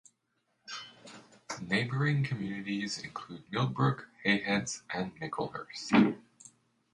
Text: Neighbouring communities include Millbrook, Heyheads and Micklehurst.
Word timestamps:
Neighbouring 1.61 2.23
communities 2.23 2.97
include 2.97 3.43
Millbrook, 3.51 4.07
Heyheads 4.25 4.81
and 4.89 5.15
Micklehurst. 5.21 6.17